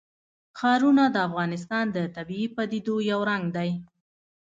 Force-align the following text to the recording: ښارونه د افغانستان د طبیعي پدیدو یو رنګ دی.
ښارونه 0.59 1.03
د 1.11 1.17
افغانستان 1.27 1.85
د 1.95 1.97
طبیعي 2.15 2.47
پدیدو 2.55 2.95
یو 3.11 3.19
رنګ 3.29 3.43
دی. 3.57 3.69